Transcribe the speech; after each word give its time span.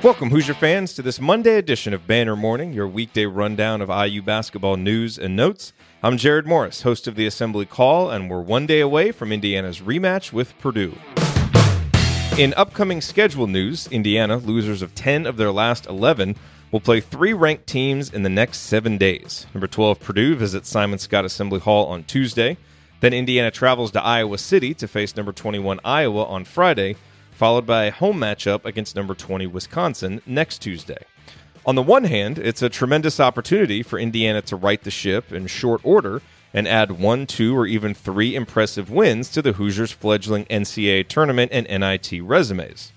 Welcome, 0.00 0.30
Hoosier 0.30 0.54
fans, 0.54 0.92
to 0.94 1.02
this 1.02 1.20
Monday 1.20 1.56
edition 1.56 1.92
of 1.92 2.06
Banner 2.06 2.36
Morning, 2.36 2.72
your 2.72 2.86
weekday 2.86 3.26
rundown 3.26 3.82
of 3.82 3.88
IU 3.88 4.22
basketball 4.22 4.76
news 4.76 5.18
and 5.18 5.34
notes. 5.34 5.72
I'm 6.04 6.16
Jerod 6.16 6.46
Morris, 6.46 6.82
host 6.82 7.08
of 7.08 7.16
the 7.16 7.26
Assembly 7.26 7.66
Call, 7.66 8.08
and 8.08 8.30
we're 8.30 8.40
one 8.40 8.64
day 8.64 8.78
away 8.78 9.10
from 9.10 9.32
Indiana's 9.32 9.80
rematch 9.80 10.32
with 10.32 10.56
Purdue. 10.60 10.96
In 12.38 12.54
upcoming 12.54 13.00
schedule 13.00 13.48
news, 13.48 13.88
Indiana, 13.88 14.36
losers 14.36 14.82
of 14.82 14.94
10 14.94 15.26
of 15.26 15.36
their 15.36 15.50
last 15.50 15.86
11, 15.86 16.36
will 16.70 16.78
play 16.78 17.00
three 17.00 17.32
ranked 17.32 17.66
teams 17.66 18.12
in 18.12 18.22
the 18.22 18.28
next 18.28 18.58
seven 18.58 18.98
days. 18.98 19.48
Number 19.52 19.66
12, 19.66 19.98
Purdue 19.98 20.36
visits 20.36 20.68
Simon 20.68 21.00
Skjodt 21.00 21.24
Assembly 21.24 21.58
Hall 21.58 21.86
on 21.86 22.04
Tuesday. 22.04 22.56
Then 23.00 23.12
Indiana 23.12 23.50
travels 23.50 23.90
to 23.90 24.02
Iowa 24.02 24.38
City 24.38 24.74
to 24.74 24.86
face 24.86 25.16
number 25.16 25.32
21 25.32 25.80
Iowa 25.84 26.24
on 26.24 26.44
Friday 26.44 26.94
followed 27.38 27.64
by 27.64 27.84
a 27.84 27.92
home 27.92 28.18
matchup 28.18 28.64
against 28.64 28.96
number 28.96 29.14
20 29.14 29.46
Wisconsin 29.46 30.20
next 30.26 30.58
Tuesday. 30.58 31.04
On 31.64 31.76
the 31.76 31.82
one 31.82 32.02
hand, 32.02 32.36
it's 32.36 32.62
a 32.62 32.68
tremendous 32.68 33.20
opportunity 33.20 33.80
for 33.80 33.96
Indiana 33.96 34.42
to 34.42 34.56
right 34.56 34.82
the 34.82 34.90
ship 34.90 35.32
in 35.32 35.46
short 35.46 35.80
order 35.84 36.20
and 36.52 36.66
add 36.66 36.98
one, 36.98 37.28
two, 37.28 37.56
or 37.56 37.64
even 37.64 37.94
three 37.94 38.34
impressive 38.34 38.90
wins 38.90 39.30
to 39.30 39.40
the 39.40 39.52
Hoosiers' 39.52 39.92
fledgling 39.92 40.46
NCAA 40.46 41.06
tournament 41.06 41.52
and 41.54 41.68
NIT 41.68 42.24
resumes. 42.24 42.92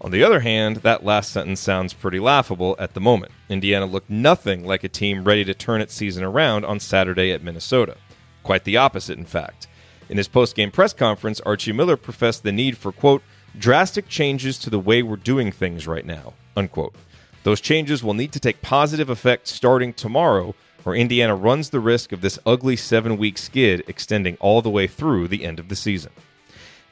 On 0.00 0.10
the 0.10 0.24
other 0.24 0.40
hand, 0.40 0.78
that 0.78 1.04
last 1.04 1.30
sentence 1.30 1.60
sounds 1.60 1.94
pretty 1.94 2.18
laughable 2.18 2.74
at 2.80 2.94
the 2.94 3.00
moment. 3.00 3.30
Indiana 3.48 3.86
looked 3.86 4.10
nothing 4.10 4.66
like 4.66 4.82
a 4.82 4.88
team 4.88 5.22
ready 5.22 5.44
to 5.44 5.54
turn 5.54 5.80
its 5.80 5.94
season 5.94 6.24
around 6.24 6.64
on 6.64 6.80
Saturday 6.80 7.30
at 7.30 7.44
Minnesota. 7.44 7.98
Quite 8.42 8.64
the 8.64 8.78
opposite, 8.78 9.16
in 9.16 9.26
fact. 9.26 9.68
In 10.08 10.16
his 10.16 10.26
post-game 10.26 10.72
press 10.72 10.92
conference, 10.92 11.40
Archie 11.42 11.72
Miller 11.72 11.96
professed 11.96 12.42
the 12.42 12.50
need 12.50 12.76
for, 12.76 12.90
quote, 12.90 13.22
drastic 13.58 14.08
changes 14.08 14.58
to 14.58 14.70
the 14.70 14.78
way 14.78 15.02
we're 15.02 15.16
doing 15.16 15.52
things 15.52 15.86
right 15.86 16.04
now. 16.04 16.34
Unquote. 16.56 16.94
Those 17.42 17.60
changes 17.60 18.02
will 18.02 18.14
need 18.14 18.32
to 18.32 18.40
take 18.40 18.62
positive 18.62 19.10
effect 19.10 19.48
starting 19.48 19.92
tomorrow, 19.92 20.54
or 20.84 20.96
Indiana 20.96 21.34
runs 21.34 21.70
the 21.70 21.80
risk 21.80 22.12
of 22.12 22.20
this 22.20 22.38
ugly 22.46 22.76
seven 22.76 23.16
week 23.18 23.38
skid 23.38 23.84
extending 23.86 24.36
all 24.40 24.62
the 24.62 24.70
way 24.70 24.86
through 24.86 25.28
the 25.28 25.44
end 25.44 25.58
of 25.58 25.68
the 25.68 25.76
season. 25.76 26.12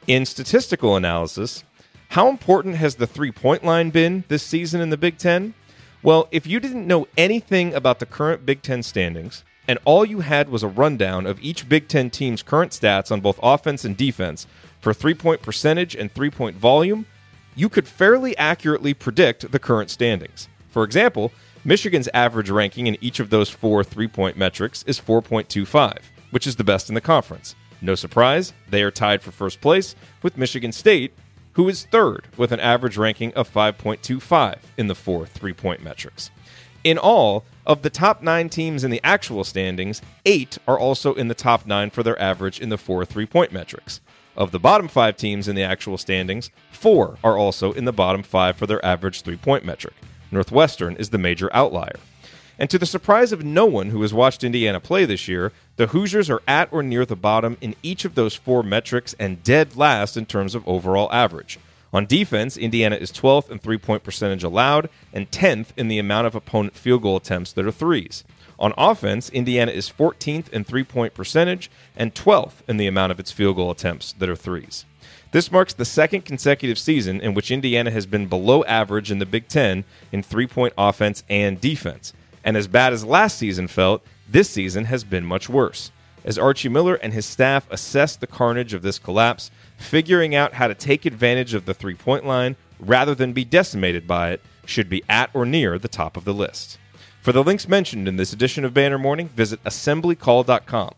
In 0.06 0.27
statistical 0.27 0.97
analysis, 0.97 1.64
how 2.11 2.28
important 2.28 2.77
has 2.77 2.97
the 2.97 3.06
three 3.06 3.33
point 3.33 3.65
line 3.65 3.91
been 3.91 4.25
this 4.28 4.42
season 4.42 4.81
in 4.83 4.91
the 4.91 4.98
Big 4.98 5.17
Ten? 5.17 5.55
Well, 6.03 6.28
if 6.31 6.47
you 6.47 6.61
didn't 6.61 6.87
know 6.87 7.06
anything 7.17 7.72
about 7.72 7.98
the 7.98 8.06
current 8.06 8.44
Big 8.44 8.61
Ten 8.61 8.83
standings, 8.83 9.44
and 9.69 9.79
all 9.85 10.05
you 10.05 10.21
had 10.21 10.49
was 10.49 10.63
a 10.63 10.69
rundown 10.69 11.27
of 11.27 11.41
each 11.41 11.69
Big 11.69 11.89
Ten 11.89 12.11
team's 12.11 12.43
current 12.43 12.73
stats 12.73 13.13
on 13.13 13.21
both 13.21 13.39
offense 13.43 13.85
and 13.85 13.97
defense, 13.97 14.47
for 14.81 14.93
three 14.93 15.15
point 15.15 15.43
percentage 15.43 15.95
and 15.95 16.13
three 16.13 16.31
point 16.31 16.57
volume, 16.57 17.07
you 17.55 17.69
could 17.69 17.87
fairly 17.87 18.37
accurately 18.37 18.95
predict 18.95 19.53
the 19.53 19.59
current 19.59 19.91
standings. 19.91 20.49
For 20.69 20.85
example, 20.85 21.33
Michigan's 21.65 22.09
average 22.13 22.51
ranking 22.51 22.89
in 22.89 22.99
each 23.01 23.21
of 23.21 23.31
those 23.31 23.49
four 23.49 23.85
three 23.85 24.09
point 24.09 24.37
metrics 24.37 24.83
is 24.85 25.01
4.25, 25.01 25.99
which 26.31 26.47
is 26.47 26.57
the 26.57 26.65
best 26.65 26.89
in 26.89 26.95
the 26.95 27.01
conference. 27.01 27.55
No 27.81 27.95
surprise, 27.95 28.53
they 28.69 28.83
are 28.83 28.91
tied 28.91 29.23
for 29.23 29.31
first 29.31 29.61
place 29.61 29.95
with 30.23 30.37
Michigan 30.37 30.73
State, 30.73 31.13
who 31.53 31.69
is 31.69 31.85
third 31.85 32.27
with 32.37 32.53
an 32.53 32.61
average 32.61 32.97
ranking 32.97 33.33
of 33.35 33.53
5.25 33.53 34.59
in 34.77 34.87
the 34.87 34.95
four 34.95 35.27
three 35.27 35.53
point 35.53 35.83
metrics. 35.83 36.31
In 36.84 36.98
all, 36.98 37.44
of 37.64 37.83
the 37.83 37.91
top 37.91 38.22
nine 38.22 38.48
teams 38.48 38.83
in 38.83 38.91
the 38.91 39.00
actual 39.05 39.44
standings, 39.44 40.02
eight 40.27 40.58
are 40.66 40.78
also 40.78 41.14
in 41.14 41.28
the 41.28 41.34
top 41.34 41.64
nine 41.64 41.91
for 41.91 42.02
their 42.02 42.20
average 42.20 42.61
in 42.61 42.70
the 42.70 42.78
four 42.78 43.05
three 43.05 43.27
point 43.27 43.52
metrics. 43.52 44.00
Of 44.36 44.50
the 44.50 44.58
bottom 44.58 44.88
five 44.88 45.16
teams 45.16 45.47
in 45.47 45.55
the 45.55 45.62
actual 45.62 45.97
standings, 45.97 46.50
four 46.72 47.19
are 47.22 47.38
also 47.38 47.72
in 47.72 47.84
the 47.84 47.92
bottom 47.92 48.25
five 48.25 48.56
for 48.56 48.66
their 48.66 48.84
average 48.84 49.22
three 49.22 49.36
point 49.36 49.64
metric. 49.64 49.94
Northwestern 50.33 50.97
is 50.97 51.10
the 51.10 51.19
major 51.19 51.48
outlier. 51.53 52.00
And 52.58 52.69
to 52.70 52.78
the 52.78 52.86
surprise 52.86 53.30
of 53.30 53.44
no 53.44 53.66
one 53.66 53.91
who 53.91 54.03
has 54.03 54.12
watched 54.12 54.42
Indiana 54.42 54.80
play 54.80 55.05
this 55.05 55.28
year, 55.28 55.53
the 55.77 55.88
Hoosiers 55.88 56.30
are 56.30 56.42
at 56.48 56.72
or 56.72 56.82
near 56.82 57.06
the 57.06 57.16
bottom 57.16 57.56
in 57.60 57.76
each 57.82 58.04
of 58.04 58.16
those 58.16 58.34
four 58.34 58.62
metrics 58.62 59.15
and 59.21 59.42
dead 59.44 59.76
last 59.76 60.16
in 60.16 60.26
terms 60.26 60.54
of 60.54 60.66
overall 60.66 61.12
average. 61.12 61.59
On 61.92 62.06
defense, 62.06 62.56
Indiana 62.56 62.97
is 62.97 63.12
12th 63.12 63.50
in 63.50 63.58
three 63.58 63.76
point 63.78 64.03
percentage 64.03 64.42
allowed 64.42 64.88
and 65.12 65.30
10th 65.30 65.69
in 65.76 65.88
the 65.88 65.98
amount 65.98 66.26
of 66.26 66.34
opponent 66.34 66.75
field 66.75 67.03
goal 67.03 67.16
attempts 67.16 67.53
that 67.53 67.66
are 67.66 67.72
threes. 67.72 68.25
On 68.58 68.72
offense, 68.78 69.28
Indiana 69.30 69.72
is 69.72 69.91
14th 69.91 70.48
in 70.50 70.64
three 70.64 70.84
point 70.84 71.14
percentage 71.14 71.70
and 71.97 72.14
12th 72.14 72.66
in 72.66 72.78
the 72.78 72.86
amount 72.86 73.12
of 73.12 73.20
its 73.20 73.30
field 73.30 73.56
goal 73.56 73.70
attempts 73.70 74.12
that 74.14 74.28
are 74.28 74.36
threes. 74.36 74.86
This 75.32 75.50
marks 75.50 75.75
the 75.75 75.84
second 75.84 76.25
consecutive 76.25 76.78
season 76.78 77.20
in 77.20 77.34
which 77.34 77.50
Indiana 77.50 77.91
has 77.91 78.06
been 78.06 78.26
below 78.26 78.64
average 78.64 79.10
in 79.10 79.19
the 79.19 79.26
Big 79.26 79.48
Ten 79.48 79.84
in 80.12 80.22
three 80.22 80.47
point 80.47 80.74
offense 80.78 81.24
and 81.28 81.60
defense. 81.60 82.12
And 82.44 82.56
as 82.56 82.69
bad 82.69 82.92
as 82.92 83.04
last 83.04 83.38
season 83.38 83.69
felt, 83.69 84.03
this 84.28 84.48
season 84.48 84.86
has 84.86 85.04
been 85.04 85.24
much 85.24 85.48
worse. 85.48 85.91
As 86.25 86.38
Archie 86.38 86.69
Miller 86.69 86.94
and 86.94 87.12
his 87.12 87.27
staff 87.27 87.66
assess 87.71 88.16
the 88.16 88.27
carnage 88.27 88.75
of 88.75 88.83
this 88.83 88.99
collapse, 88.99 89.50
figuring 89.77 90.34
out 90.34 90.55
how 90.55 90.69
to 90.69 90.75
take 90.75 91.05
advantage 91.05 91.55
of 91.55 91.65
the 91.65 91.75
three 91.75 91.94
point 91.94 92.25
line 92.25 92.56
rather 92.78 93.15
than 93.15 93.33
be 93.33 93.44
decimated 93.44 94.06
by 94.06 94.31
it 94.31 94.41
should 94.65 94.88
be 94.88 95.03
at 95.09 95.31
or 95.34 95.44
near 95.44 95.78
the 95.78 95.88
top 95.88 96.16
of 96.16 96.25
the 96.25 96.34
list. 96.34 96.78
For 97.21 97.33
the 97.33 97.44
links 97.44 97.69
mentioned 97.69 98.09
in 98.09 98.16
this 98.16 98.33
edition 98.33 98.65
of 98.65 98.75
Banner 98.75 98.99
Morning, 98.99 99.28
visit 99.28 99.62
assemblycall.com. 99.65 100.94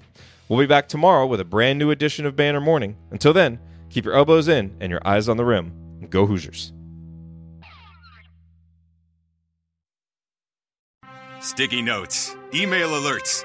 We'll 0.49 0.59
be 0.59 0.67
back 0.67 0.89
tomorrow 0.89 1.27
with 1.27 1.41
a 1.41 1.45
brand 1.45 1.79
new 1.79 1.91
edition 1.91 2.27
of 2.27 2.37
Banner 2.37 2.61
Morning. 2.61 2.97
Until 3.11 3.33
then, 3.33 3.59
keep 3.91 4.05
your 4.05 4.15
elbows 4.15 4.49
in 4.49 4.77
and 4.81 4.91
your 4.91 5.07
eyes 5.07 5.29
on 5.29 5.37
the 5.37 5.45
rim. 5.45 5.73
Go 6.11 6.27
Hoosiers. 6.27 6.73
Sticky 11.41 11.83
notes, 11.83 12.35
email 12.55 12.89
alerts, 12.89 13.45